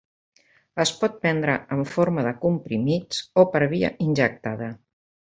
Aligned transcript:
Es 0.83 0.91
pot 1.01 1.17
prendre 1.25 1.57
en 1.75 1.83
forma 1.91 2.23
de 2.27 2.31
comprimits, 2.45 3.19
o 3.43 3.47
per 3.57 3.61
via 3.75 3.93
injectada. 4.07 4.71